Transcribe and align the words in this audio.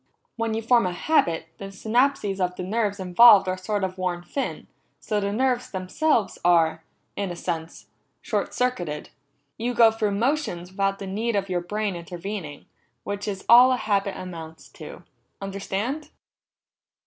When 0.35 0.55
you 0.55 0.63
form 0.63 0.87
a 0.87 0.93
habit, 0.93 1.49
the 1.59 1.65
synapses 1.65 2.39
of 2.39 2.55
the 2.55 2.63
nerves 2.63 2.99
involved 2.99 3.47
are 3.47 3.55
sort 3.55 3.83
of 3.83 3.99
worn 3.99 4.23
thin, 4.23 4.65
so 4.99 5.19
the 5.19 5.31
nerves 5.31 5.69
themselves 5.69 6.39
are, 6.43 6.83
in 7.15 7.29
a 7.29 7.35
sense, 7.35 7.85
short 8.19 8.51
circuited. 8.55 9.11
You 9.59 9.75
go 9.75 9.91
through 9.91 10.13
motions 10.15 10.71
without 10.71 10.97
the 10.97 11.05
need 11.05 11.35
of 11.35 11.49
your 11.49 11.61
brain 11.61 11.95
intervening, 11.95 12.65
which 13.03 13.27
is 13.27 13.45
all 13.47 13.73
a 13.73 13.77
habit 13.77 14.17
amounts 14.19 14.69
to. 14.69 15.03
Understand?" 15.39 16.09